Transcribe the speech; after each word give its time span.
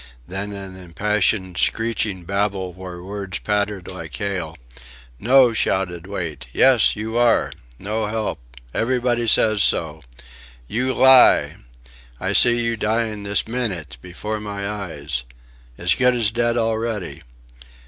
Then 0.27 0.51
an 0.51 0.75
impassioned 0.75 1.59
screeching 1.59 2.23
babble 2.25 2.73
where 2.73 3.03
words 3.03 3.37
pattered 3.37 3.87
like 3.87 4.15
hail. 4.17 4.57
"No!" 5.19 5.53
shouted 5.53 6.07
Wait. 6.07 6.47
"Yes. 6.51 6.95
You 6.95 7.17
are!... 7.17 7.51
No 7.77 8.07
help.... 8.07 8.39
Everybody 8.73 9.27
says 9.27 9.61
so." 9.61 10.01
"You 10.67 10.95
lie!" 10.95 11.57
"I 12.19 12.33
see 12.33 12.63
you 12.65 12.75
dying 12.77 13.21
this 13.21 13.47
minnyt... 13.47 13.97
before 14.01 14.39
my 14.39 14.67
eyes... 14.67 15.23
as 15.77 15.93
good 15.93 16.15
as 16.15 16.31
dead 16.31 16.57
already." 16.57 17.21